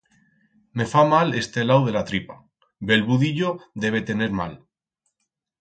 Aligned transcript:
Me 0.79 0.87
fa 0.93 1.01
mal 1.11 1.33
este 1.41 1.65
lau 1.67 1.85
de 1.89 1.93
la 1.97 2.03
tripa, 2.11 2.39
bel 2.93 3.05
budillo 3.13 3.55
debe 3.87 4.05
tener 4.09 4.35
mal. 4.41 4.61